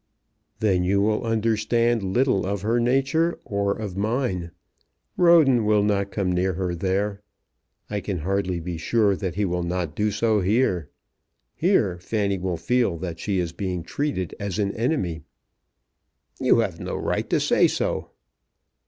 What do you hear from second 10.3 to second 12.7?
here. Here Fanny will